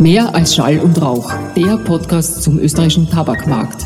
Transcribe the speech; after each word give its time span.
Mehr 0.00 0.34
als 0.34 0.54
Schall 0.54 0.78
und 0.78 1.00
Rauch, 1.00 1.32
der 1.56 1.78
Podcast 1.78 2.42
zum 2.42 2.58
österreichischen 2.58 3.08
Tabakmarkt. 3.08 3.82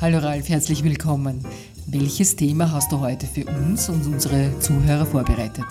Hallo 0.00 0.18
Ralf, 0.18 0.48
herzlich 0.48 0.82
willkommen. 0.82 1.44
Welches 1.86 2.34
Thema 2.34 2.72
hast 2.72 2.90
du 2.90 2.98
heute 2.98 3.26
für 3.26 3.44
uns 3.44 3.88
und 3.88 4.04
unsere 4.06 4.58
Zuhörer 4.58 5.06
vorbereitet? 5.06 5.64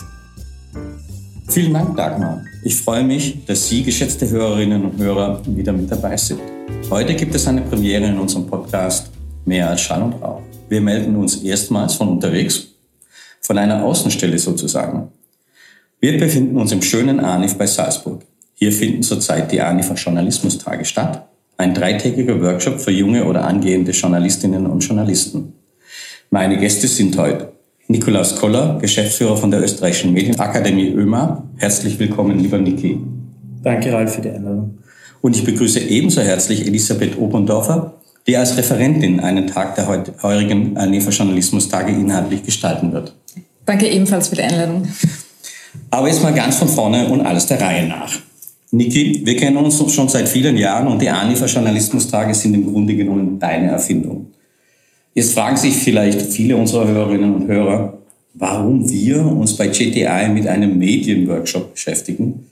Vielen 1.49 1.73
Dank, 1.73 1.97
Dagmar. 1.97 2.41
Ich 2.63 2.77
freue 2.77 3.03
mich, 3.03 3.45
dass 3.45 3.67
Sie, 3.67 3.83
geschätzte 3.83 4.29
Hörerinnen 4.29 4.85
und 4.85 4.97
Hörer, 4.97 5.41
wieder 5.45 5.73
mit 5.73 5.91
dabei 5.91 6.15
sind. 6.15 6.39
Heute 6.89 7.13
gibt 7.15 7.35
es 7.35 7.45
eine 7.47 7.61
Premiere 7.61 8.05
in 8.05 8.17
unserem 8.17 8.47
Podcast 8.47 9.11
Mehr 9.43 9.69
als 9.69 9.81
Schall 9.81 10.01
und 10.01 10.13
Rauch. 10.13 10.41
Wir 10.69 10.79
melden 10.79 11.15
uns 11.17 11.43
erstmals 11.43 11.95
von 11.95 12.07
unterwegs, 12.07 12.67
von 13.41 13.57
einer 13.57 13.83
Außenstelle 13.83 14.39
sozusagen. 14.39 15.09
Wir 15.99 16.19
befinden 16.19 16.57
uns 16.57 16.71
im 16.71 16.83
schönen 16.83 17.19
Arnif 17.19 17.55
bei 17.55 17.65
Salzburg. 17.65 18.21
Hier 18.53 18.71
finden 18.71 19.01
zurzeit 19.01 19.51
die 19.51 19.61
Arnifer 19.61 19.95
Journalismustage 19.95 20.85
statt, 20.85 21.27
ein 21.57 21.73
dreitägiger 21.73 22.39
Workshop 22.39 22.79
für 22.79 22.91
junge 22.91 23.25
oder 23.25 23.45
angehende 23.45 23.93
Journalistinnen 23.93 24.67
und 24.67 24.81
Journalisten. 24.81 25.53
Meine 26.29 26.59
Gäste 26.59 26.87
sind 26.87 27.17
heute 27.17 27.53
Nikolaus 27.87 28.35
Koller, 28.35 28.77
Geschäftsführer 28.79 29.37
von 29.37 29.49
der 29.49 29.63
Österreichischen 29.63 30.13
Medienakademie 30.13 30.89
ÖMA. 30.89 31.43
Herzlich 31.55 31.97
willkommen, 31.97 32.37
lieber 32.37 32.59
Niki. 32.59 32.99
Danke, 33.63 33.91
Ralf, 33.91 34.13
für 34.13 34.21
die 34.21 34.29
Einladung. 34.29 34.77
Und 35.21 35.35
ich 35.35 35.43
begrüße 35.43 35.79
ebenso 35.79 36.21
herzlich 36.21 36.67
Elisabeth 36.67 37.17
Oberndorfer, 37.17 37.95
die 38.27 38.37
als 38.37 38.55
Referentin 38.55 39.19
einen 39.19 39.47
Tag 39.47 39.73
der 39.73 39.87
heurigen 39.87 40.73
NEFA 40.73 41.09
Journalismustage 41.09 41.91
inhaltlich 41.91 42.43
gestalten 42.43 42.93
wird. 42.93 43.15
Danke 43.65 43.87
ebenfalls 43.87 44.27
für 44.27 44.35
die 44.35 44.43
Einladung. 44.43 44.87
Aber 45.89 46.07
jetzt 46.07 46.23
mal 46.23 46.33
ganz 46.33 46.57
von 46.57 46.67
vorne 46.67 47.07
und 47.07 47.21
alles 47.21 47.47
der 47.47 47.61
Reihe 47.61 47.87
nach. 47.87 48.13
Niki, 48.71 49.21
wir 49.25 49.37
kennen 49.37 49.57
uns 49.57 49.81
schon 49.93 50.09
seit 50.09 50.27
vielen 50.27 50.57
Jahren 50.57 50.87
und 50.87 51.01
die 51.01 51.09
ANIFA 51.09 51.45
Journalismustage 51.45 52.33
sind 52.33 52.53
im 52.53 52.71
Grunde 52.71 52.95
genommen 52.95 53.39
deine 53.39 53.71
Erfindung. 53.71 54.27
Jetzt 55.13 55.33
fragen 55.33 55.57
sich 55.57 55.73
vielleicht 55.73 56.21
viele 56.21 56.57
unserer 56.57 56.87
Hörerinnen 56.87 57.33
und 57.33 57.47
Hörer, 57.47 57.97
warum 58.33 58.89
wir 58.89 59.25
uns 59.25 59.55
bei 59.55 59.67
GTI 59.67 60.29
mit 60.33 60.47
einem 60.47 60.77
Medienworkshop 60.77 61.73
beschäftigen. 61.73 62.45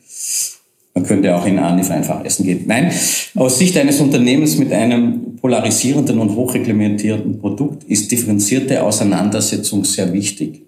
Man 0.96 1.04
könnte 1.04 1.36
auch 1.36 1.46
in 1.46 1.60
Anif 1.60 1.92
einfach 1.92 2.24
essen 2.24 2.46
gehen. 2.46 2.64
Nein, 2.66 2.92
aus 3.36 3.60
Sicht 3.60 3.78
eines 3.78 4.00
Unternehmens 4.00 4.58
mit 4.58 4.72
einem 4.72 5.36
polarisierenden 5.36 6.18
und 6.18 6.36
hochreglementierten 6.36 7.40
Produkt 7.40 7.84
ist 7.84 8.12
differenzierte 8.12 8.82
Auseinandersetzung 8.82 9.84
sehr 9.84 10.14
wichtig. 10.14 10.65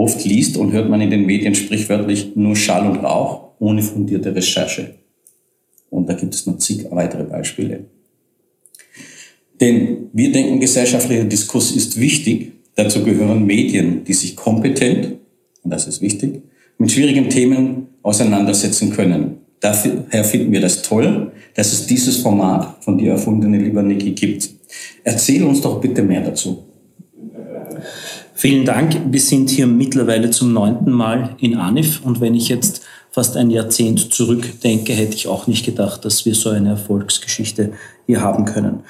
Oft 0.00 0.24
liest 0.24 0.56
und 0.56 0.72
hört 0.72 0.88
man 0.88 1.02
in 1.02 1.10
den 1.10 1.26
Medien 1.26 1.54
sprichwörtlich 1.54 2.34
nur 2.34 2.56
Schall 2.56 2.88
und 2.90 3.04
Rauch 3.04 3.50
ohne 3.58 3.82
fundierte 3.82 4.34
Recherche. 4.34 4.94
Und 5.90 6.08
da 6.08 6.14
gibt 6.14 6.34
es 6.34 6.46
noch 6.46 6.56
zig 6.56 6.86
weitere 6.90 7.24
Beispiele. 7.24 7.84
Denn 9.60 10.08
wir 10.14 10.32
denken, 10.32 10.58
gesellschaftlicher 10.58 11.24
Diskurs 11.24 11.72
ist 11.72 12.00
wichtig. 12.00 12.52
Dazu 12.76 13.04
gehören 13.04 13.44
Medien, 13.44 14.02
die 14.04 14.14
sich 14.14 14.36
kompetent, 14.36 15.18
und 15.62 15.70
das 15.70 15.86
ist 15.86 16.00
wichtig, 16.00 16.44
mit 16.78 16.90
schwierigen 16.90 17.28
Themen 17.28 17.88
auseinandersetzen 18.02 18.92
können. 18.94 19.40
Daher 19.60 20.24
finden 20.24 20.50
wir 20.50 20.62
das 20.62 20.80
toll, 20.80 21.30
dass 21.54 21.74
es 21.74 21.86
dieses 21.86 22.16
Format 22.16 22.82
von 22.82 22.96
dir 22.96 23.10
erfundene, 23.10 23.58
lieber 23.58 23.82
Niki, 23.82 24.12
gibt. 24.12 24.48
Erzähl 25.04 25.42
uns 25.42 25.60
doch 25.60 25.78
bitte 25.78 26.02
mehr 26.02 26.22
dazu. 26.22 26.69
Vielen 28.40 28.64
Dank. 28.64 28.98
Wir 29.10 29.20
sind 29.20 29.50
hier 29.50 29.66
mittlerweile 29.66 30.30
zum 30.30 30.54
neunten 30.54 30.92
Mal 30.92 31.36
in 31.40 31.56
Anif 31.56 32.00
und 32.02 32.22
wenn 32.22 32.34
ich 32.34 32.48
jetzt 32.48 32.80
fast 33.10 33.36
ein 33.36 33.50
Jahrzehnt 33.50 34.14
zurückdenke, 34.14 34.94
hätte 34.94 35.14
ich 35.14 35.28
auch 35.28 35.46
nicht 35.46 35.66
gedacht, 35.66 36.06
dass 36.06 36.24
wir 36.24 36.34
so 36.34 36.48
eine 36.48 36.70
Erfolgsgeschichte 36.70 37.74
hier 38.06 38.22
haben 38.22 38.46
können. 38.46 38.80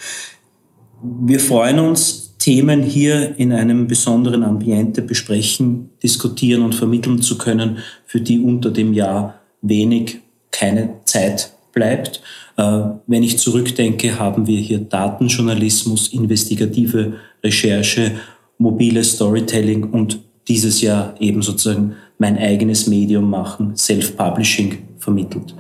Wir 1.02 1.40
freuen 1.40 1.80
uns, 1.80 2.36
Themen 2.38 2.84
hier 2.84 3.40
in 3.40 3.52
einem 3.52 3.88
besonderen 3.88 4.44
Ambiente 4.44 5.02
besprechen, 5.02 5.90
diskutieren 6.00 6.62
und 6.62 6.76
vermitteln 6.76 7.20
zu 7.20 7.36
können, 7.36 7.78
für 8.06 8.20
die 8.20 8.38
unter 8.38 8.70
dem 8.70 8.94
Jahr 8.94 9.40
wenig, 9.62 10.20
keine 10.52 10.90
Zeit 11.06 11.52
bleibt. 11.72 12.22
Äh, 12.56 12.82
wenn 13.08 13.24
ich 13.24 13.40
zurückdenke, 13.40 14.16
haben 14.16 14.46
wir 14.46 14.60
hier 14.60 14.78
Datenjournalismus, 14.78 16.12
investigative 16.12 17.14
Recherche, 17.42 18.12
mobile 18.60 19.02
Storytelling 19.02 19.90
und 19.90 20.20
dieses 20.46 20.82
Jahr 20.82 21.14
eben 21.18 21.42
sozusagen 21.42 21.94
mein 22.18 22.36
eigenes 22.36 22.86
Medium 22.86 23.28
machen, 23.28 23.74
Self-Publishing 23.76 24.78
vermittelt. 24.98 25.54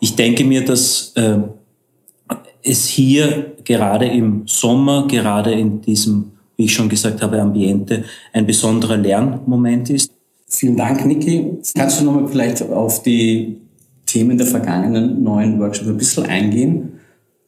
Ich 0.00 0.16
denke 0.16 0.44
mir, 0.44 0.64
dass 0.64 1.12
äh, 1.16 1.38
es 2.62 2.86
hier 2.86 3.52
gerade 3.64 4.06
im 4.06 4.42
Sommer, 4.46 5.06
gerade 5.06 5.52
in 5.52 5.82
diesem, 5.82 6.32
wie 6.56 6.64
ich 6.64 6.74
schon 6.74 6.88
gesagt 6.88 7.20
habe, 7.20 7.40
Ambiente, 7.40 8.04
ein 8.32 8.46
besonderer 8.46 8.96
Lernmoment 8.96 9.90
ist. 9.90 10.10
Vielen 10.48 10.76
Dank, 10.76 11.04
Niki. 11.04 11.58
Kannst 11.76 12.00
du 12.00 12.04
nochmal 12.04 12.26
vielleicht 12.28 12.62
auf 12.62 13.02
die 13.02 13.58
Themen 14.06 14.38
der 14.38 14.46
vergangenen 14.46 15.22
neuen 15.22 15.60
Workshops 15.60 15.88
ein 15.88 15.98
bisschen 15.98 16.24
eingehen? 16.24 17.00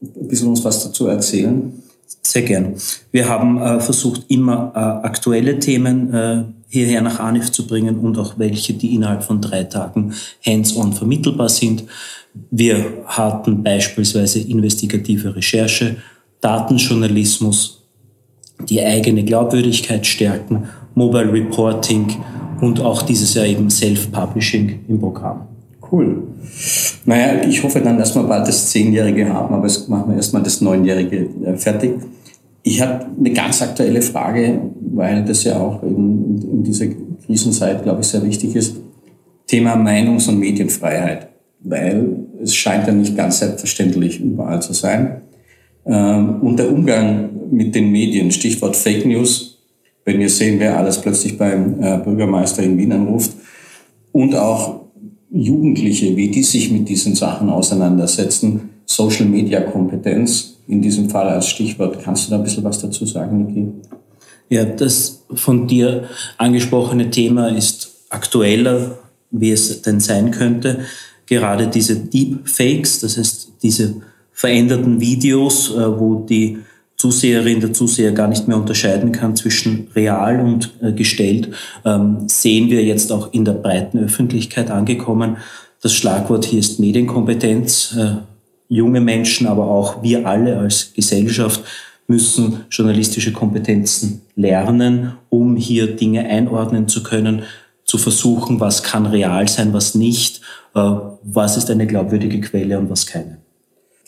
Ein 0.03 0.29
bisschen 0.29 0.49
uns 0.49 0.63
was 0.65 0.85
dazu 0.85 1.07
erzählen? 1.07 1.82
Sehr 2.21 2.43
gern. 2.43 2.75
Wir 3.11 3.29
haben 3.29 3.61
äh, 3.61 3.81
versucht, 3.81 4.25
immer 4.29 4.73
äh, 4.75 5.07
aktuelle 5.07 5.59
Themen 5.59 6.13
äh, 6.13 6.45
hierher 6.69 7.03
nach 7.03 7.21
ANIF 7.21 7.53
zu 7.53 7.67
bringen 7.67 7.99
und 7.99 8.19
auch 8.19 8.39
welche, 8.39 8.75
die 8.75 8.95
innerhalb 8.95 9.23
von 9.25 9.41
drei 9.41 9.65
Tagen 9.65 10.15
hands-on 10.45 10.93
vermittelbar 10.93 11.49
sind. 11.49 11.85
Wir 12.51 13.05
hatten 13.07 13.63
beispielsweise 13.63 14.41
investigative 14.41 15.37
Recherche, 15.37 15.97
Datenjournalismus, 16.41 17.83
die 18.69 18.81
eigene 18.81 19.25
Glaubwürdigkeit 19.25 20.07
stärken, 20.07 20.69
Mobile 20.95 21.33
Reporting 21.33 22.17
und 22.61 22.81
auch 22.81 23.03
dieses 23.03 23.35
Jahr 23.35 23.47
eben 23.47 23.69
Self-Publishing 23.69 24.85
im 24.89 25.01
Programm. 25.01 25.52
Cool. 25.93 26.23
Naja, 27.05 27.47
ich 27.47 27.63
hoffe 27.63 27.81
dann, 27.81 27.99
dass 27.99 28.15
wir 28.15 28.23
bald 28.23 28.49
das 28.49 28.71
Zehnjährige 28.71 29.33
haben, 29.33 29.55
aber 29.55 29.67
jetzt 29.67 29.89
machen 29.89 30.09
wir 30.09 30.17
erstmal 30.17 30.43
das 30.43 30.61
Neunjährige 30.61 31.29
äh, 31.45 31.57
fertig. 31.57 31.93
Ich 32.63 32.81
habe 32.81 33.07
eine 33.19 33.33
ganz 33.33 33.61
aktuelle 33.61 34.01
Frage, 34.01 34.61
weil 34.95 35.25
das 35.25 35.45
ja 35.45 35.61
auch 35.61 35.83
in, 35.83 36.41
in 36.41 36.63
dieser 36.65 36.87
Krisenzeit, 37.27 37.83
glaube 37.83 38.01
ich, 38.01 38.07
sehr 38.07 38.25
wichtig 38.25 38.57
ist. 38.57 38.77
Thema 39.47 39.75
Meinungs- 39.77 40.29
und 40.29 40.39
Medienfreiheit 40.39 41.29
weil 41.65 42.27
es 42.43 42.55
scheint 42.55 42.87
ja 42.87 42.93
nicht 42.93 43.17
ganz 43.17 43.39
selbstverständlich 43.39 44.21
überall 44.21 44.61
zu 44.63 44.73
sein. 44.73 45.23
Ähm, 45.87 46.41
und 46.43 46.59
der 46.59 46.71
Umgang 46.71 47.31
mit 47.51 47.75
den 47.75 47.91
Medien, 47.91 48.31
Stichwort 48.31 48.77
Fake 48.77 49.07
News, 49.07 49.63
wenn 50.05 50.19
wir 50.19 50.29
sehen, 50.29 50.59
wer 50.59 50.77
alles 50.79 51.01
plötzlich 51.01 51.39
beim 51.39 51.81
äh, 51.81 51.99
Bürgermeister 51.99 52.63
in 52.63 52.77
Wien 52.79 52.93
anruft 52.93 53.33
und 54.11 54.35
auch 54.35 54.82
Jugendliche, 55.33 56.17
wie 56.17 56.31
die 56.31 56.43
sich 56.43 56.71
mit 56.71 56.89
diesen 56.89 57.15
Sachen 57.15 57.49
auseinandersetzen, 57.49 58.71
Social 58.85 59.27
Media 59.27 59.61
Kompetenz 59.61 60.59
in 60.69 60.83
diesem 60.83 61.09
Fall 61.09 61.29
als 61.29 61.49
Stichwort. 61.49 62.03
Kannst 62.03 62.27
du 62.27 62.31
da 62.31 62.37
ein 62.37 62.45
bisschen 62.45 62.65
was 62.65 62.81
dazu 62.81 63.07
sagen, 63.07 63.47
Niki? 63.47 63.69
Ja, 64.49 64.65
das 64.65 65.25
von 65.33 65.67
dir 65.67 66.05
angesprochene 66.37 67.11
Thema 67.11 67.49
ist 67.49 67.91
aktueller, 68.11 68.99
wie 69.31 69.51
es 69.51 69.81
denn 69.81 70.01
sein 70.01 70.31
könnte 70.31 70.81
gerade 71.33 71.67
diese 71.69 71.97
Deepfakes, 71.97 73.01
das 73.01 73.17
heißt 73.17 73.53
diese 73.63 73.97
veränderten 74.33 75.01
Videos, 75.01 75.75
äh, 75.75 75.99
wo 75.99 76.27
die 76.27 76.59
Zuseherin, 77.03 77.59
der 77.59 77.73
Zuseher 77.73 78.13
gar 78.13 78.29
nicht 78.29 78.47
mehr 78.47 78.57
unterscheiden 78.57 79.11
kann 79.11 79.35
zwischen 79.35 79.89
real 79.97 80.39
und 80.39 80.73
äh, 80.81 80.93
gestellt, 80.93 81.49
ähm, 81.85 82.29
sehen 82.29 82.71
wir 82.71 82.85
jetzt 82.85 83.11
auch 83.11 83.33
in 83.33 83.45
der 83.45 83.55
breiten 83.55 83.99
Öffentlichkeit 83.99 84.71
angekommen. 84.71 85.39
Das 85.81 85.95
Schlagwort 85.95 86.45
hier 86.45 86.61
ist 86.61 86.79
Medienkompetenz. 86.79 87.97
Äh, 87.99 88.19
junge 88.69 89.01
Menschen, 89.01 89.49
aber 89.49 89.67
auch 89.67 90.05
wir 90.05 90.29
alle 90.29 90.57
als 90.57 90.93
Gesellschaft 90.95 91.63
müssen 92.07 92.61
journalistische 92.71 93.33
Kompetenzen 93.33 94.23
lernen, 94.37 95.15
um 95.29 95.57
hier 95.57 95.97
Dinge 95.97 96.25
einordnen 96.25 96.87
zu 96.87 97.03
können, 97.03 97.43
zu 97.85 97.99
versuchen, 97.99 98.61
was 98.61 98.85
kann 98.85 99.07
real 99.07 99.49
sein, 99.49 99.73
was 99.73 99.97
nicht 99.97 100.41
äh, 100.77 100.81
was 101.25 101.57
ist 101.57 101.69
eine 101.69 101.89
glaubwürdige 101.89 102.41
Quelle 102.41 102.79
und 102.79 102.91
was 102.91 103.07
keine. 103.07 103.42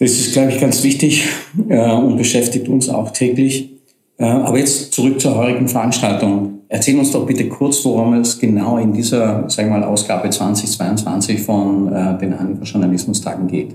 Das 0.05 0.13
ist, 0.13 0.35
glaube 0.35 0.53
ich, 0.53 0.61
ganz 0.61 0.83
wichtig 0.83 1.25
äh, 1.67 1.91
und 1.91 2.19
beschäftigt 2.19 2.69
uns 2.69 2.91
auch 2.91 3.11
täglich. 3.13 3.71
Äh, 4.19 4.27
aber 4.27 4.59
jetzt 4.59 4.93
zurück 4.93 5.19
zur 5.19 5.35
heutigen 5.35 5.67
Veranstaltung. 5.67 6.59
Erzähl 6.69 6.99
uns 6.99 7.11
doch 7.11 7.25
bitte 7.25 7.49
kurz, 7.49 7.83
worum 7.87 8.13
es 8.13 8.39
genau 8.39 8.77
in 8.77 8.93
dieser, 8.93 9.49
sagen 9.49 9.71
wir 9.71 9.79
mal, 9.79 9.85
Ausgabe 9.85 10.29
2022 10.29 11.41
von 11.41 11.87
den 12.21 12.39
Hannover 12.39 12.65
Journalismustagen 12.65 13.47
geht. 13.47 13.75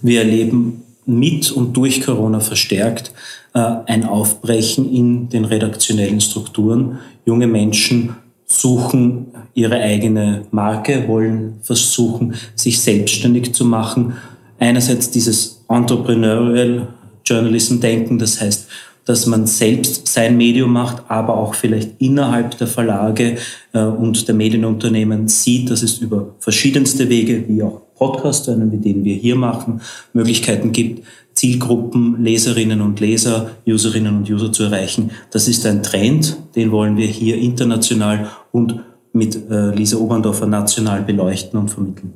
Wir 0.00 0.20
erleben 0.20 0.84
mit 1.04 1.50
und 1.50 1.76
durch 1.76 2.00
Corona 2.00 2.40
verstärkt 2.40 3.12
ein 3.52 4.04
Aufbrechen 4.04 4.90
in 4.92 5.28
den 5.30 5.44
redaktionellen 5.44 6.20
Strukturen. 6.20 6.98
Junge 7.26 7.48
Menschen 7.48 8.14
suchen 8.46 9.26
ihre 9.54 9.80
eigene 9.80 10.42
Marke, 10.52 11.08
wollen 11.08 11.54
versuchen, 11.62 12.34
sich 12.54 12.78
selbstständig 12.80 13.52
zu 13.52 13.64
machen. 13.64 14.14
Einerseits 14.60 15.10
dieses 15.10 15.57
Entrepreneurial 15.68 16.88
Journalism 17.24 17.80
denken, 17.80 18.18
das 18.18 18.40
heißt, 18.40 18.68
dass 19.04 19.24
man 19.24 19.46
selbst 19.46 20.06
sein 20.06 20.36
Medium 20.36 20.72
macht, 20.72 21.02
aber 21.08 21.36
auch 21.36 21.54
vielleicht 21.54 21.92
innerhalb 21.98 22.58
der 22.58 22.66
Verlage 22.66 23.36
äh, 23.72 23.80
und 23.80 24.28
der 24.28 24.34
Medienunternehmen 24.34 25.28
sieht, 25.28 25.70
dass 25.70 25.82
es 25.82 25.98
über 25.98 26.34
verschiedenste 26.40 27.08
Wege, 27.08 27.44
wie 27.48 27.62
auch 27.62 27.80
Podcasts, 27.96 28.48
wie 28.48 28.76
den 28.76 29.04
wir 29.04 29.14
hier 29.14 29.34
machen, 29.34 29.80
Möglichkeiten 30.12 30.72
gibt, 30.72 31.06
Zielgruppen, 31.32 32.22
Leserinnen 32.22 32.80
und 32.82 33.00
Leser, 33.00 33.50
Userinnen 33.66 34.14
und 34.18 34.30
User 34.30 34.52
zu 34.52 34.64
erreichen. 34.64 35.10
Das 35.30 35.48
ist 35.48 35.64
ein 35.66 35.82
Trend, 35.82 36.36
den 36.54 36.70
wollen 36.70 36.96
wir 36.96 37.06
hier 37.06 37.38
international 37.38 38.28
und 38.52 38.80
mit 39.12 39.50
äh, 39.50 39.70
Lisa 39.74 39.96
Oberndorfer 39.96 40.46
national 40.46 41.02
beleuchten 41.02 41.58
und 41.58 41.70
vermitteln. 41.70 42.12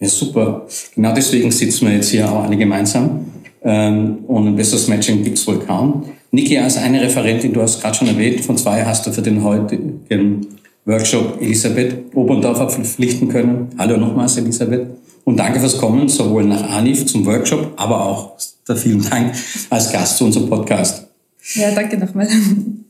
Ja, 0.00 0.08
super. 0.08 0.66
Genau 0.94 1.12
deswegen 1.14 1.50
sitzen 1.50 1.86
wir 1.86 1.94
jetzt 1.94 2.10
hier 2.10 2.30
auch 2.30 2.44
alle 2.44 2.56
gemeinsam. 2.56 3.26
Ähm, 3.62 4.18
und 4.26 4.46
ein 4.46 4.56
besseres 4.56 4.86
Matching 4.88 5.24
gibt 5.24 5.38
es 5.38 5.46
wohl 5.46 5.58
kaum. 5.58 6.04
Niki, 6.30 6.58
als 6.58 6.76
eine 6.76 7.00
Referentin, 7.00 7.52
du 7.52 7.62
hast 7.62 7.80
gerade 7.80 7.96
schon 7.96 8.08
erwähnt, 8.08 8.40
von 8.40 8.56
zwei 8.56 8.84
hast 8.84 9.06
du 9.06 9.12
für 9.12 9.22
den 9.22 9.42
heutigen 9.42 10.46
Workshop 10.84 11.40
Elisabeth 11.40 12.14
Oberndorfer 12.14 12.70
verpflichten 12.70 13.28
können. 13.28 13.68
Hallo 13.78 13.96
nochmals, 13.96 14.36
Elisabeth. 14.36 14.86
Und 15.24 15.36
danke 15.36 15.60
fürs 15.60 15.76
Kommen, 15.76 16.08
sowohl 16.08 16.44
nach 16.44 16.70
Anif 16.70 17.06
zum 17.06 17.26
Workshop, 17.26 17.72
aber 17.76 18.06
auch 18.06 18.32
vielen 18.76 19.02
Dank 19.02 19.34
als 19.68 19.92
Gast 19.92 20.18
zu 20.18 20.24
unserem 20.24 20.48
Podcast. 20.48 21.06
Ja, 21.54 21.70
danke 21.74 21.98
nochmal. 21.98 22.28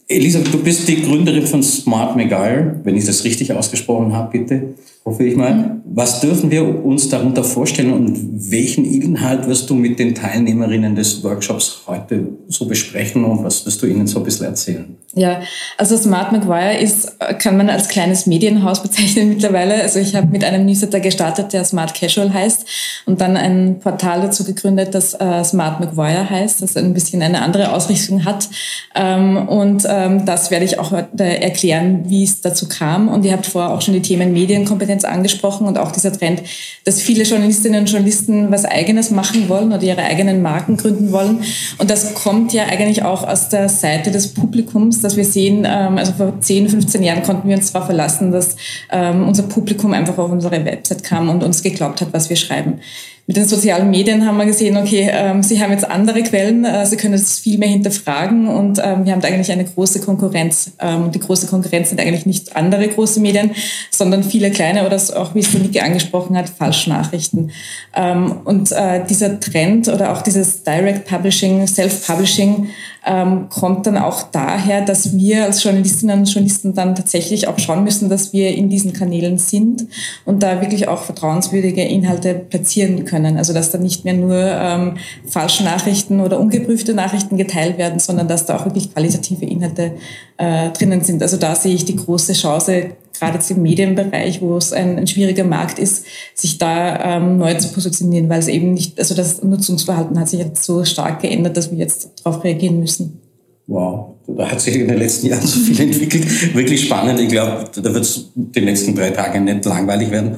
Elisabeth, 0.08 0.55
du 0.55 0.62
bist 0.62 0.88
die 0.88 1.02
Gründerin 1.02 1.46
von 1.46 1.62
Smart 1.62 2.16
McGuire, 2.16 2.81
wenn 2.82 2.96
ich 2.96 3.05
das 3.05 3.25
richtig 3.25 3.52
ausgesprochen 3.52 4.12
habe, 4.14 4.38
bitte, 4.38 4.75
hoffe 5.08 5.25
ich 5.25 5.37
mal. 5.37 5.81
Was 5.90 6.20
dürfen 6.20 6.50
wir 6.50 6.84
uns 6.84 7.08
darunter 7.08 7.43
vorstellen 7.43 7.93
und 7.93 8.50
welchen 8.50 8.84
Inhalt 8.84 9.49
wirst 9.49 9.70
du 9.70 9.75
mit 9.75 9.99
den 9.99 10.14
Teilnehmerinnen 10.14 10.94
des 10.94 11.25
Workshops 11.25 11.82
heute 11.87 12.28
so 12.46 12.66
besprechen 12.66 13.25
und 13.25 13.43
was 13.43 13.64
wirst 13.64 13.82
du 13.82 13.87
ihnen 13.87 14.06
so 14.06 14.19
ein 14.19 14.25
bisschen 14.25 14.46
erzählen? 14.46 14.96
Ja, 15.14 15.40
also 15.78 15.96
Smart 15.96 16.31
McGuire 16.32 16.78
ist, 16.78 17.19
kann 17.38 17.56
man 17.56 17.70
als 17.70 17.88
kleines 17.88 18.26
Medienhaus 18.26 18.82
bezeichnen 18.82 19.28
mittlerweile. 19.34 19.82
Also 19.82 19.99
ich 19.99 20.14
habe 20.14 20.26
mit 20.26 20.44
einem 20.44 20.66
Newsletter 20.66 21.00
gestartet, 21.00 21.55
der 21.55 21.64
Smart 21.64 21.94
Casual 21.94 22.32
heißt 22.32 22.66
und 23.06 23.20
dann 23.20 23.37
ein 23.37 23.78
Portal 23.81 24.20
dazu 24.20 24.44
gegründet, 24.44 24.94
das 24.94 25.14
äh, 25.14 25.43
Smart 25.43 25.81
McGuire 25.81 26.28
heißt, 26.28 26.60
das 26.60 26.76
ein 26.76 26.93
bisschen 26.93 27.22
eine 27.22 27.40
andere 27.40 27.72
Ausrichtung 27.72 28.26
hat. 28.26 28.49
Ähm, 28.94 29.49
und 29.49 29.84
ähm, 29.88 30.26
das 30.26 30.50
werde 30.50 30.66
ich 30.66 30.78
auch 30.78 30.90
heute 30.90 31.25
erklären, 31.25 32.05
wie 32.06 32.25
es 32.25 32.43
dazu 32.43 32.69
kam. 32.69 33.08
Und 33.08 33.25
ihr 33.25 33.32
habt 33.32 33.46
vorher 33.46 33.72
auch 33.72 33.81
schon 33.81 33.94
die 33.94 34.02
Themen 34.02 34.32
Medienkompetenz 34.32 34.98
angesprochen 35.05 35.67
und 35.67 35.79
auch 35.79 35.93
dieser 35.93 36.12
Trend, 36.12 36.43
dass 36.85 37.00
viele 37.00 37.25
Journalistinnen 37.25 37.81
und 37.81 37.91
Journalisten 37.91 38.50
was 38.50 38.65
Eigenes 38.65 39.11
machen 39.11 39.49
wollen 39.49 39.73
oder 39.73 39.83
ihre 39.83 40.03
eigenen 40.03 40.43
Marken 40.43 40.77
gründen 40.77 41.12
wollen. 41.12 41.43
Und 41.79 41.91
das 41.91 42.15
kommt 42.15 42.53
ja 42.53 42.65
eigentlich 42.65 43.03
auch 43.03 43.27
aus 43.27 43.49
der 43.49 43.69
Seite 43.69 44.11
des 44.11 44.29
Publikums, 44.35 45.00
dass 45.00 45.17
wir 45.17 45.25
sehen, 45.25 45.67
ähm, 45.69 45.99
also 45.99 46.12
vor 46.12 46.41
10, 46.41 46.69
15 46.69 47.03
Jahren 47.03 47.23
konnten 47.23 47.49
wir 47.49 47.56
uns 47.56 47.73
darauf 47.73 47.87
verlassen, 47.87 48.33
dass 48.33 48.56
ähm, 48.91 49.27
unser 49.27 49.45
Publikum 49.45 49.93
einfach 49.93 50.19
auf 50.19 50.31
unsere 50.31 50.65
Website 50.65 51.03
kam 51.03 51.29
und 51.29 51.43
uns 51.43 51.62
geglaubt 51.62 52.01
hat, 52.01 52.12
was 52.12 52.29
wir 52.29 52.37
schreiben. 52.37 52.81
Mit 53.29 53.37
den 53.37 53.47
sozialen 53.47 53.91
Medien 53.91 54.27
haben 54.27 54.39
wir 54.39 54.47
gesehen, 54.47 54.79
okay, 54.79 55.11
ähm, 55.13 55.43
sie 55.43 55.63
haben 55.63 55.71
jetzt 55.71 55.85
andere 55.85 56.23
Quellen, 56.23 56.65
äh, 56.65 56.87
sie 56.87 56.97
können 56.97 57.13
es 57.13 57.39
viel 57.39 57.59
mehr 57.59 57.69
hinterfragen 57.69 58.49
und 58.49 58.81
ähm, 58.83 59.05
wir 59.05 59.13
haben 59.13 59.21
da 59.21 59.29
eigentlich 59.29 59.53
eine 59.53 59.67
große 59.67 60.01
Konkurrenz. 60.01 60.71
Ähm, 60.81 61.05
und 61.05 61.15
die 61.15 61.21
große 61.21 61.47
Konkurrenz 61.47 61.91
sind 61.91 62.01
eigentlich 62.01 62.25
nicht 62.25 62.57
andere 62.57 62.89
große 62.89 63.21
Medien, 63.21 63.51
sondern 63.91 64.25
viele 64.25 64.51
kleine 64.51 64.87
oder 64.87 64.97
auch, 64.97 65.35
wie 65.35 65.41
es 65.41 65.53
Niki 65.53 65.79
angesprochen 65.81 66.39
hat, 66.39 66.49
Falschnachrichten. 66.49 67.51
Ähm, 67.95 68.33
und 68.47 68.73
äh, 68.73 69.05
dieser 69.05 69.39
Trend 69.39 69.89
oder 69.89 70.15
auch 70.15 70.23
dieses 70.23 70.63
Direct 70.63 71.07
Publishing, 71.07 71.67
Self-Publishing 71.67 72.71
ähm, 73.08 73.49
kommt 73.49 73.87
dann 73.87 73.96
auch 73.96 74.25
daher, 74.25 74.82
dass 74.84 75.16
wir 75.16 75.44
als 75.44 75.64
Journalistinnen 75.64 76.20
und 76.20 76.25
Journalisten 76.26 76.75
dann 76.75 76.94
tatsächlich 76.94 77.49
auch 77.49 77.58
schauen 77.58 77.82
müssen, 77.82 78.10
dass 78.10 78.34
wir 78.34 78.55
in 78.55 78.69
diesen 78.69 78.93
Kanälen 78.93 79.38
sind 79.38 79.87
und 80.26 80.43
da 80.43 80.60
wirklich 80.60 80.88
auch 80.88 81.02
vertrauenswürdige 81.02 81.82
Inhalte 81.82 82.34
platzieren 82.34 83.06
können. 83.06 83.38
Also 83.38 83.55
dass 83.55 83.70
da 83.70 83.78
nicht 83.78 84.05
mehr 84.05 84.12
nur 84.12 84.37
ähm, 84.37 84.99
falsche 85.26 85.64
Nachrichten 85.64 86.20
oder 86.20 86.38
ungeprüfte 86.38 86.93
Nachrichten 86.93 87.38
geteilt 87.38 87.78
werden, 87.78 87.99
sondern 87.99 88.28
dass 88.28 88.44
da 88.44 88.58
auch 88.58 88.66
wirklich 88.66 88.93
qualitative 88.93 89.46
Inhalte 89.46 89.93
äh, 90.37 90.69
drinnen 90.70 91.00
sind. 91.00 91.22
Also 91.22 91.38
da 91.38 91.55
sehe 91.55 91.75
ich 91.75 91.87
die 91.87 91.96
große 91.96 92.34
Chance, 92.34 92.90
gerade 93.19 93.35
jetzt 93.35 93.50
im 93.50 93.62
Medienbereich, 93.62 94.41
wo 94.41 94.56
es 94.56 94.73
ein, 94.73 94.99
ein 94.99 95.06
schwieriger 95.06 95.44
Markt 95.44 95.79
ist, 95.79 96.05
sich 96.35 96.59
da 96.59 97.17
ähm, 97.17 97.38
neu 97.38 97.55
zu 97.55 97.69
positionieren, 97.69 98.29
weil 98.29 98.41
es 98.41 98.49
eben 98.49 98.75
nicht, 98.75 98.99
also 98.99 99.15
das 99.15 99.43
Nutzungsverhalten 99.43 100.19
hat 100.19 100.29
sich 100.29 100.41
jetzt 100.41 100.65
so 100.65 100.85
stark 100.85 101.20
geändert, 101.23 101.56
dass 101.56 101.70
wir 101.70 101.79
jetzt 101.79 102.11
darauf 102.23 102.43
reagieren 102.44 102.81
müssen. 102.81 103.20
Wow, 103.67 104.15
da 104.26 104.50
hat 104.50 104.61
sich 104.61 104.76
in 104.76 104.88
den 104.88 104.99
letzten 104.99 105.26
Jahren 105.26 105.47
so 105.47 105.59
viel 105.61 105.79
entwickelt. 105.88 106.55
Wirklich 106.55 106.87
spannend. 106.87 107.20
Ich 107.20 107.29
glaube, 107.29 107.65
da 107.75 107.94
wird 107.94 108.05
es 108.05 108.31
die 108.35 108.61
nächsten 108.62 108.94
drei 108.94 109.11
Tage 109.11 109.41
nicht 109.41 109.65
langweilig 109.65 110.11
werden. 110.11 110.37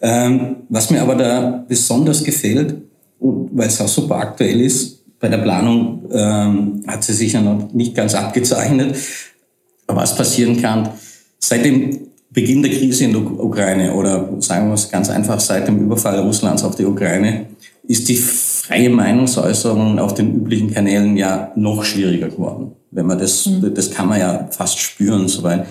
Ähm, 0.00 0.56
was 0.68 0.90
mir 0.90 1.02
aber 1.02 1.14
da 1.14 1.64
besonders 1.68 2.24
gefällt, 2.24 2.76
weil 3.20 3.68
es 3.68 3.80
auch 3.80 3.88
super 3.88 4.16
aktuell 4.16 4.60
ist, 4.60 5.02
bei 5.20 5.28
der 5.28 5.38
Planung 5.38 6.02
ähm, 6.10 6.82
hat 6.86 7.04
sie 7.04 7.12
sich 7.12 7.34
ja 7.34 7.40
noch 7.40 7.72
nicht 7.72 7.94
ganz 7.94 8.14
abgezeichnet, 8.14 8.96
was 9.86 10.16
passieren 10.16 10.60
kann. 10.60 10.88
Seit 11.38 11.64
dem 11.64 12.01
Beginn 12.32 12.62
der 12.62 12.72
Krise 12.72 13.04
in 13.04 13.12
der 13.12 13.22
Ukraine 13.22 13.92
oder 13.94 14.28
sagen 14.40 14.68
wir 14.68 14.74
es 14.74 14.90
ganz 14.90 15.10
einfach, 15.10 15.38
seit 15.38 15.68
dem 15.68 15.78
Überfall 15.80 16.18
Russlands 16.20 16.64
auf 16.64 16.76
die 16.76 16.86
Ukraine 16.86 17.46
ist 17.86 18.08
die 18.08 18.16
freie 18.16 18.90
Meinungsäußerung 18.90 19.98
auf 19.98 20.14
den 20.14 20.34
üblichen 20.34 20.72
Kanälen 20.72 21.16
ja 21.16 21.52
noch 21.56 21.84
schwieriger 21.84 22.28
geworden. 22.28 22.72
Wenn 22.90 23.06
man 23.06 23.18
das, 23.18 23.46
mhm. 23.46 23.74
das 23.74 23.90
kann 23.90 24.08
man 24.08 24.20
ja 24.20 24.48
fast 24.50 24.78
spüren, 24.78 25.28
so 25.28 25.42
weil 25.42 25.66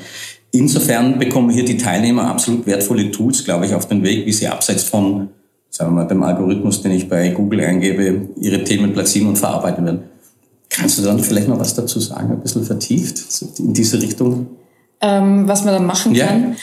Insofern 0.51 1.17
bekommen 1.17 1.49
hier 1.49 1.63
die 1.63 1.77
Teilnehmer 1.77 2.27
absolut 2.27 2.65
wertvolle 2.67 3.09
Tools, 3.09 3.45
glaube 3.45 3.65
ich, 3.65 3.73
auf 3.73 3.87
den 3.87 4.03
Weg, 4.03 4.25
wie 4.25 4.33
sie 4.33 4.47
abseits 4.49 4.83
von, 4.83 5.29
sagen 5.69 5.91
wir 5.91 6.01
mal, 6.01 6.07
dem 6.07 6.23
Algorithmus, 6.23 6.81
den 6.81 6.91
ich 6.91 7.07
bei 7.07 7.29
Google 7.29 7.61
eingebe, 7.61 8.29
ihre 8.39 8.63
Themen 8.63 8.91
platzieren 8.91 9.29
und 9.29 9.37
verarbeiten 9.37 9.85
werden. 9.85 10.03
Kannst 10.69 10.97
du 10.97 11.03
dann 11.03 11.19
vielleicht 11.19 11.47
noch 11.47 11.59
was 11.59 11.73
dazu 11.73 11.99
sagen, 12.01 12.31
ein 12.31 12.41
bisschen 12.41 12.65
vertieft 12.65 13.23
in 13.59 13.73
diese 13.73 14.01
Richtung? 14.01 14.47
Ähm, 15.01 15.47
was 15.47 15.63
man 15.63 15.73
da 15.73 15.79
machen 15.79 16.13
ja. 16.13 16.27
kann. 16.27 16.57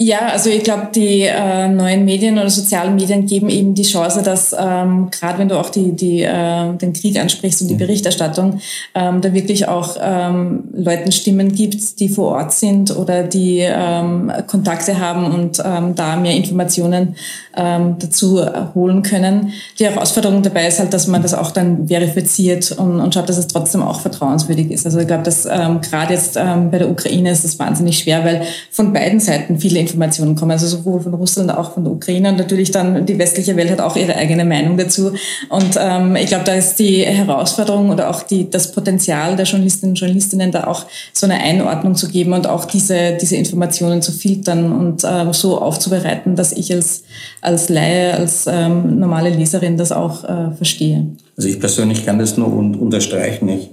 Ja, 0.00 0.28
also 0.28 0.48
ich 0.48 0.62
glaube, 0.62 0.90
die 0.94 1.22
äh, 1.22 1.66
neuen 1.66 2.04
Medien 2.04 2.38
oder 2.38 2.50
sozialen 2.50 2.94
Medien 2.94 3.26
geben 3.26 3.48
eben 3.48 3.74
die 3.74 3.82
Chance, 3.82 4.22
dass 4.22 4.54
ähm, 4.56 5.10
gerade 5.10 5.40
wenn 5.40 5.48
du 5.48 5.58
auch 5.58 5.70
die, 5.70 5.90
die, 5.90 6.22
äh, 6.22 6.72
den 6.74 6.92
Krieg 6.92 7.18
ansprichst 7.18 7.62
und 7.62 7.68
die 7.68 7.74
Berichterstattung, 7.74 8.60
ähm, 8.94 9.20
da 9.20 9.34
wirklich 9.34 9.66
auch 9.66 9.96
ähm, 10.00 10.68
Leuten 10.72 11.10
Stimmen 11.10 11.52
gibt, 11.52 11.98
die 11.98 12.08
vor 12.08 12.36
Ort 12.36 12.52
sind 12.52 12.96
oder 12.96 13.24
die 13.24 13.58
ähm, 13.58 14.30
Kontakte 14.46 15.00
haben 15.00 15.32
und 15.32 15.60
ähm, 15.64 15.96
da 15.96 16.14
mehr 16.14 16.36
Informationen 16.36 17.16
ähm, 17.56 17.96
dazu 17.98 18.40
holen 18.76 19.02
können. 19.02 19.52
Die 19.80 19.84
Herausforderung 19.84 20.44
dabei 20.44 20.68
ist 20.68 20.78
halt, 20.78 20.94
dass 20.94 21.08
man 21.08 21.22
das 21.22 21.34
auch 21.34 21.50
dann 21.50 21.88
verifiziert 21.88 22.70
und, 22.70 23.00
und 23.00 23.14
schaut, 23.14 23.28
dass 23.28 23.36
es 23.36 23.48
trotzdem 23.48 23.82
auch 23.82 23.98
vertrauenswürdig 23.98 24.70
ist. 24.70 24.86
Also 24.86 25.00
ich 25.00 25.08
glaube, 25.08 25.24
dass 25.24 25.44
ähm, 25.44 25.80
gerade 25.80 26.14
jetzt 26.14 26.36
ähm, 26.36 26.70
bei 26.70 26.78
der 26.78 26.88
Ukraine 26.88 27.32
ist 27.32 27.42
das 27.42 27.58
wahnsinnig 27.58 27.98
schwer, 27.98 28.24
weil 28.24 28.42
von 28.70 28.92
beiden 28.92 29.18
Seiten 29.18 29.58
viele 29.58 29.87
Informationen 29.88 30.36
kommen, 30.36 30.50
also 30.50 30.66
sowohl 30.66 31.00
von 31.00 31.14
Russland 31.14 31.50
auch 31.50 31.72
von 31.72 31.84
der 31.84 31.92
Ukraine 31.92 32.28
und 32.28 32.36
natürlich 32.36 32.70
dann 32.70 33.06
die 33.06 33.18
westliche 33.18 33.56
Welt 33.56 33.70
hat 33.70 33.80
auch 33.80 33.96
ihre 33.96 34.14
eigene 34.16 34.44
Meinung 34.44 34.76
dazu. 34.76 35.12
Und 35.48 35.78
ähm, 35.78 36.14
ich 36.16 36.26
glaube, 36.26 36.44
da 36.44 36.54
ist 36.54 36.76
die 36.76 37.02
Herausforderung 37.04 37.90
oder 37.90 38.10
auch 38.10 38.22
die, 38.22 38.50
das 38.50 38.72
Potenzial 38.72 39.36
der 39.36 39.46
Journalistinnen 39.46 39.92
und 39.92 39.98
Journalistinnen, 39.98 40.52
da 40.52 40.66
auch 40.66 40.84
so 41.12 41.26
eine 41.26 41.40
Einordnung 41.40 41.94
zu 41.94 42.08
geben 42.08 42.32
und 42.34 42.46
auch 42.46 42.66
diese, 42.66 43.16
diese 43.20 43.36
Informationen 43.36 44.02
zu 44.02 44.12
filtern 44.12 44.72
und 44.72 45.04
ähm, 45.04 45.32
so 45.32 45.58
aufzubereiten, 45.60 46.36
dass 46.36 46.52
ich 46.52 46.72
als, 46.72 47.04
als 47.40 47.68
Laie, 47.68 48.14
als 48.14 48.46
ähm, 48.46 48.98
normale 48.98 49.30
Leserin 49.30 49.76
das 49.76 49.92
auch 49.92 50.24
äh, 50.24 50.54
verstehe. 50.56 51.06
Also 51.36 51.48
ich 51.48 51.58
persönlich 51.58 52.04
kann 52.04 52.18
das 52.18 52.36
nur 52.36 52.52
unterstreichen. 52.52 53.48
Ich 53.48 53.70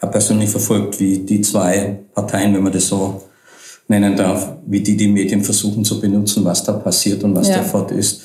habe 0.00 0.12
persönlich 0.12 0.50
verfolgt, 0.50 1.00
wie 1.00 1.20
die 1.20 1.40
zwei 1.40 1.98
Parteien, 2.14 2.54
wenn 2.54 2.62
man 2.62 2.72
das 2.72 2.88
so 2.88 3.22
nennen 3.88 4.16
darf, 4.16 4.56
wie 4.66 4.80
die 4.80 4.96
die 4.96 5.08
Medien 5.08 5.42
versuchen 5.42 5.84
zu 5.84 6.00
benutzen, 6.00 6.44
was 6.44 6.64
da 6.64 6.72
passiert 6.72 7.22
und 7.24 7.34
was 7.34 7.48
ja. 7.48 7.58
da 7.58 7.62
fort 7.62 7.92
ist. 7.92 8.20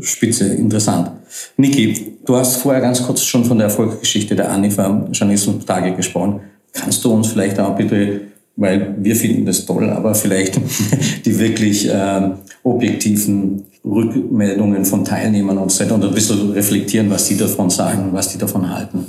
Spitze, 0.00 0.46
interessant. 0.54 1.10
Niki, 1.56 2.14
du 2.24 2.36
hast 2.36 2.56
vorher 2.56 2.80
ganz 2.80 3.02
kurz 3.02 3.22
schon 3.22 3.44
von 3.44 3.58
der 3.58 3.68
Erfolgsgeschichte 3.68 4.34
der 4.34 4.50
ANIFA 4.50 5.08
Journalismus-Tage 5.12 5.94
gesprochen. 5.94 6.40
Kannst 6.72 7.04
du 7.04 7.12
uns 7.12 7.28
vielleicht 7.28 7.58
auch 7.60 7.76
bitte, 7.76 8.22
weil 8.56 8.96
wir 8.98 9.14
finden 9.14 9.46
das 9.46 9.66
toll, 9.66 9.90
aber 9.90 10.14
vielleicht 10.14 10.60
die 11.24 11.38
wirklich 11.38 11.88
äh, 11.88 12.30
objektiven 12.62 13.64
Rückmeldungen 13.84 14.84
von 14.84 15.04
Teilnehmern 15.04 15.58
und 15.58 15.70
so 15.70 15.84
weiter 15.84 15.94
und 15.94 16.04
ein 16.04 16.14
bisschen 16.14 16.52
reflektieren, 16.52 17.10
was 17.10 17.28
die 17.28 17.36
davon 17.36 17.70
sagen, 17.70 18.10
was 18.12 18.32
die 18.32 18.38
davon 18.38 18.68
halten? 18.74 19.06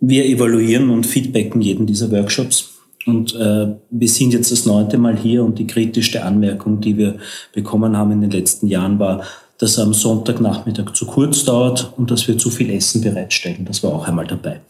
Wir 0.00 0.26
evaluieren 0.26 0.90
und 0.90 1.06
feedbacken 1.06 1.60
jeden 1.60 1.86
dieser 1.86 2.10
Workshops 2.10 2.71
Und 3.06 3.34
äh, 3.34 3.68
wir 3.90 4.08
sind 4.08 4.32
jetzt 4.32 4.52
das 4.52 4.66
neunte 4.66 4.98
Mal 4.98 5.16
hier 5.16 5.44
und 5.44 5.58
die 5.58 5.66
kritischste 5.66 6.24
Anmerkung, 6.24 6.80
die 6.80 6.96
wir 6.96 7.16
bekommen 7.52 7.96
haben 7.96 8.12
in 8.12 8.20
den 8.20 8.30
letzten 8.30 8.66
Jahren, 8.66 8.98
war, 8.98 9.22
dass 9.62 9.78
am 9.78 9.94
Sonntagnachmittag 9.94 10.92
zu 10.92 11.06
kurz 11.06 11.44
dauert 11.44 11.92
und 11.96 12.10
dass 12.10 12.26
wir 12.26 12.36
zu 12.36 12.50
viel 12.50 12.68
Essen 12.70 13.00
bereitstellen. 13.00 13.64
Das 13.64 13.82
war 13.84 13.92
auch 13.92 14.08
einmal 14.08 14.26
dabei. 14.26 14.60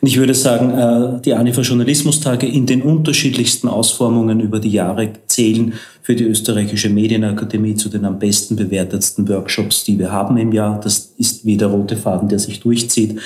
Und 0.00 0.08
ich 0.08 0.16
würde 0.16 0.34
sagen, 0.34 0.70
äh, 0.70 1.22
die 1.22 1.34
ANIFA 1.34 1.60
Journalismustage 1.60 2.46
in 2.46 2.66
den 2.66 2.82
unterschiedlichsten 2.82 3.68
Ausformungen 3.68 4.40
über 4.40 4.58
die 4.58 4.70
Jahre 4.70 5.12
zählen 5.28 5.74
für 6.02 6.16
die 6.16 6.24
Österreichische 6.24 6.90
Medienakademie 6.90 7.76
zu 7.76 7.88
den 7.88 8.04
am 8.04 8.18
besten 8.18 8.56
bewertetsten 8.56 9.28
Workshops, 9.28 9.84
die 9.84 9.98
wir 10.00 10.10
haben 10.10 10.36
im 10.36 10.52
Jahr. 10.52 10.80
Das 10.80 11.14
ist 11.16 11.44
wie 11.46 11.56
der 11.56 11.68
rote 11.68 11.96
Faden, 11.96 12.28
der 12.28 12.40
sich 12.40 12.58
durchzieht. 12.58 13.20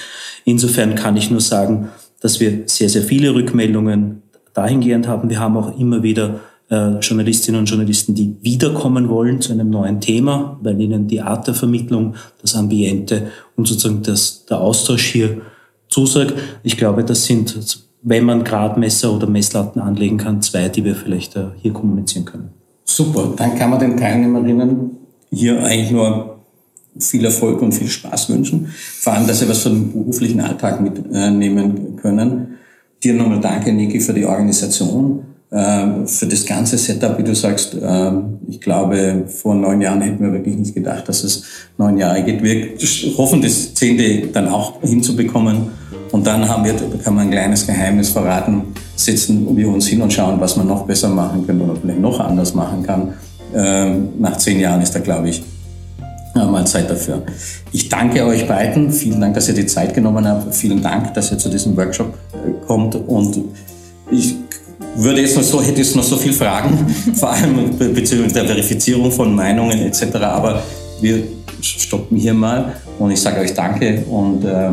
Insofern 0.44 0.94
kann 0.94 1.16
ich 1.16 1.30
nur 1.30 1.40
sagen, 1.40 1.88
dass 2.20 2.38
wir 2.38 2.64
sehr, 2.66 2.90
sehr 2.90 3.02
viele 3.02 3.34
Rückmeldungen 3.34 4.22
dahingehend 4.58 5.06
haben. 5.06 5.30
Wir 5.30 5.38
haben 5.38 5.56
auch 5.56 5.78
immer 5.78 6.02
wieder 6.02 6.40
äh, 6.70 6.98
Journalistinnen 6.98 7.60
und 7.60 7.66
Journalisten, 7.66 8.14
die 8.14 8.36
wiederkommen 8.42 9.08
wollen 9.08 9.40
zu 9.40 9.52
einem 9.52 9.70
neuen 9.70 10.00
Thema, 10.00 10.58
weil 10.62 10.80
ihnen 10.80 11.06
die 11.06 11.20
Art 11.20 11.46
der 11.46 11.54
Vermittlung, 11.54 12.14
das 12.42 12.54
Ambiente 12.54 13.28
und 13.56 13.66
sozusagen 13.66 14.02
das, 14.02 14.44
der 14.46 14.60
Austausch 14.60 15.06
hier 15.06 15.40
zusagt. 15.88 16.34
Ich 16.62 16.76
glaube, 16.76 17.04
das 17.04 17.24
sind, 17.24 17.56
wenn 18.02 18.24
man 18.24 18.44
Gradmesser 18.44 19.14
oder 19.14 19.26
Messlatten 19.26 19.80
anlegen 19.80 20.18
kann, 20.18 20.42
zwei, 20.42 20.68
die 20.68 20.84
wir 20.84 20.94
vielleicht 20.94 21.36
äh, 21.36 21.46
hier 21.62 21.72
kommunizieren 21.72 22.24
können. 22.24 22.50
Super, 22.84 23.32
dann 23.36 23.54
kann 23.56 23.70
man 23.70 23.78
den 23.78 23.96
Teilnehmerinnen 23.96 24.90
hier 25.30 25.62
eigentlich 25.62 25.90
nur 25.90 26.38
viel 26.98 27.24
Erfolg 27.24 27.62
und 27.62 27.72
viel 27.72 27.88
Spaß 27.88 28.30
wünschen. 28.30 28.72
Vor 29.00 29.12
allem, 29.12 29.26
dass 29.26 29.40
sie 29.40 29.48
was 29.48 29.62
von 29.62 29.72
dem 29.72 29.92
beruflichen 29.92 30.40
Alltag 30.40 30.80
mitnehmen 30.80 31.96
können. 31.96 32.58
Dir 33.02 33.14
nochmal 33.14 33.40
danke, 33.40 33.72
Niki, 33.72 34.00
für 34.00 34.12
die 34.12 34.24
Organisation 34.24 35.24
ähm, 35.50 36.06
für 36.06 36.26
das 36.26 36.44
ganze 36.44 36.76
Setup, 36.76 37.16
wie 37.18 37.22
du 37.22 37.34
sagst, 37.34 37.74
ähm, 37.80 38.38
ich 38.48 38.60
glaube, 38.60 39.24
vor 39.28 39.54
neun 39.54 39.80
Jahren 39.80 40.02
hätten 40.02 40.22
wir 40.22 40.30
wirklich 40.32 40.56
nicht 40.56 40.74
gedacht, 40.74 41.08
dass 41.08 41.24
es 41.24 41.44
neun 41.78 41.96
Jahre 41.96 42.22
geht. 42.22 42.42
Wir 42.42 42.76
hoffen, 43.16 43.40
das 43.40 43.72
zehnte 43.72 44.26
dann 44.28 44.48
auch 44.48 44.82
hinzubekommen. 44.82 45.68
Und 46.12 46.26
dann 46.26 46.46
haben 46.46 46.64
wir, 46.64 46.74
kann 47.02 47.14
man 47.14 47.26
ein 47.26 47.30
kleines 47.30 47.66
Geheimnis 47.66 48.10
verraten, 48.10 48.62
setzen 48.96 49.56
wir 49.56 49.68
uns 49.68 49.86
hin 49.86 50.02
und 50.02 50.12
schauen, 50.12 50.38
was 50.38 50.56
man 50.56 50.66
noch 50.66 50.86
besser 50.86 51.08
machen 51.08 51.46
kann 51.46 51.60
oder 51.60 51.76
vielleicht 51.76 52.00
noch 52.00 52.20
anders 52.20 52.54
machen 52.54 52.82
kann. 52.82 53.14
Ähm, 53.54 54.10
nach 54.18 54.36
zehn 54.36 54.60
Jahren 54.60 54.82
ist 54.82 54.94
da, 54.94 54.98
glaube 54.98 55.30
ich, 55.30 55.42
mal 56.34 56.66
Zeit 56.66 56.90
dafür. 56.90 57.22
Ich 57.72 57.88
danke 57.88 58.24
euch 58.24 58.46
beiden. 58.46 58.92
Vielen 58.92 59.20
Dank, 59.20 59.34
dass 59.34 59.48
ihr 59.48 59.54
die 59.54 59.66
Zeit 59.66 59.94
genommen 59.94 60.26
habt. 60.26 60.54
Vielen 60.54 60.82
Dank, 60.82 61.14
dass 61.14 61.32
ihr 61.32 61.38
zu 61.38 61.48
diesem 61.48 61.76
Workshop 61.76 62.14
äh, 62.27 62.27
kommt. 62.66 62.94
Und 62.94 63.38
ich 64.10 64.34
würde 64.96 65.20
jetzt 65.20 65.36
noch 65.36 65.42
so, 65.42 65.62
hätte 65.62 65.78
jetzt 65.78 65.96
noch 65.96 66.02
so 66.02 66.16
viel 66.16 66.32
Fragen, 66.32 66.86
vor 67.14 67.30
allem 67.30 67.76
bezüglich 67.78 68.32
der 68.32 68.44
Verifizierung 68.44 69.10
von 69.10 69.34
Meinungen 69.34 69.78
etc. 69.80 70.16
Aber 70.16 70.62
wir 71.00 71.22
stoppen 71.60 72.16
hier 72.16 72.34
mal 72.34 72.74
und 72.98 73.10
ich 73.10 73.20
sage 73.20 73.40
euch 73.40 73.54
Danke 73.54 74.04
und 74.08 74.44
äh, 74.44 74.70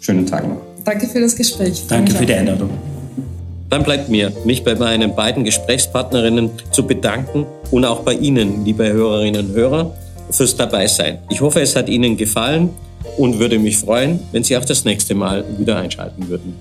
schönen 0.00 0.26
Tag 0.26 0.48
noch. 0.48 0.58
Danke 0.84 1.06
für 1.08 1.20
das 1.20 1.34
Gespräch. 1.34 1.84
Danke 1.88 2.12
für 2.12 2.26
die 2.26 2.34
Einladung. 2.34 2.70
Dann 3.68 3.82
bleibt 3.82 4.08
mir, 4.08 4.32
mich 4.44 4.62
bei 4.62 4.76
meinen 4.76 5.16
beiden 5.16 5.42
Gesprächspartnerinnen 5.42 6.50
zu 6.70 6.86
bedanken 6.86 7.46
und 7.72 7.84
auch 7.84 8.00
bei 8.00 8.12
Ihnen, 8.12 8.64
liebe 8.64 8.92
Hörerinnen 8.92 9.48
und 9.48 9.54
Hörer, 9.56 9.92
fürs 10.30 10.56
Dabeisein. 10.56 11.18
Ich 11.30 11.40
hoffe, 11.40 11.60
es 11.60 11.74
hat 11.74 11.88
Ihnen 11.88 12.16
gefallen 12.16 12.70
und 13.16 13.38
würde 13.38 13.58
mich 13.58 13.78
freuen, 13.78 14.20
wenn 14.32 14.44
Sie 14.44 14.56
auch 14.56 14.64
das 14.64 14.84
nächste 14.84 15.14
Mal 15.14 15.44
wieder 15.58 15.76
einschalten 15.76 16.28
würden. 16.28 16.54